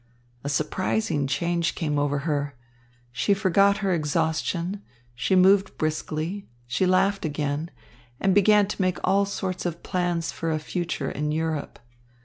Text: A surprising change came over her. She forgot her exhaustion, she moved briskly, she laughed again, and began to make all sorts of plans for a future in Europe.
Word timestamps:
A 0.43 0.49
surprising 0.49 1.27
change 1.27 1.75
came 1.75 1.99
over 1.99 2.17
her. 2.25 2.55
She 3.11 3.35
forgot 3.35 3.77
her 3.85 3.93
exhaustion, 3.93 4.81
she 5.13 5.35
moved 5.35 5.77
briskly, 5.77 6.47
she 6.65 6.87
laughed 6.87 7.23
again, 7.23 7.69
and 8.19 8.33
began 8.33 8.65
to 8.69 8.81
make 8.81 8.97
all 9.03 9.25
sorts 9.25 9.63
of 9.63 9.83
plans 9.83 10.31
for 10.31 10.49
a 10.49 10.57
future 10.57 11.11
in 11.11 11.31
Europe. 11.31 11.77